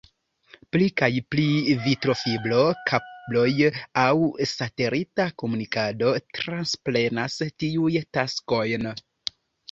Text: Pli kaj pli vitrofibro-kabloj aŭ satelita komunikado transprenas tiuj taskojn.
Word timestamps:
Pli 0.75 0.85
kaj 0.99 1.07
pli 1.33 1.43
vitrofibro-kabloj 1.81 3.51
aŭ 4.03 4.07
satelita 4.51 5.27
komunikado 5.43 6.13
transprenas 6.39 7.37
tiuj 7.65 7.93
taskojn. 8.19 8.89